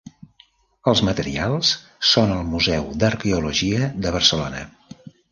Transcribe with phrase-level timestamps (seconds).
[0.91, 1.73] Els materials
[2.11, 4.63] són al Museu d'Arqueologia de Barcelona.